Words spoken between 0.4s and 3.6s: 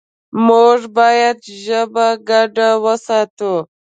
موږ باید ژبه ګډه وساتو.